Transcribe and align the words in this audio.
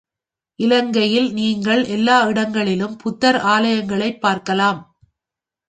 இலங்கையில் 0.59 1.33
நீங்கள் 1.33 1.85
எல்லா 1.85 2.27
இடங்களிலும் 2.27 2.97
புத்தர் 2.97 3.35
ஆலயங்களைப் 3.35 4.21
பார்க்கலாம். 4.21 4.81